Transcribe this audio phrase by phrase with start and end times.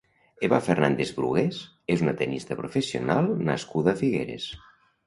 [0.45, 1.61] Eva Fernández-Brugués
[1.97, 4.53] és una tennista professional nascuda a Figueres.